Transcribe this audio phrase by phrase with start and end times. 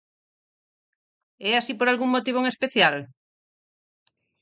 [1.49, 2.95] É así por algún motivo en especial?